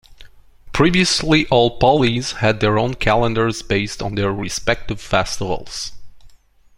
[0.73, 5.91] Previously, all "poleis" had their own calendars based on their respective festivals.